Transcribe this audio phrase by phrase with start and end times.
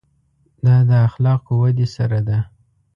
[0.65, 2.39] دا د اخلاقو ودې سره ده.